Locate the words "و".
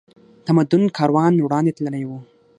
2.05-2.11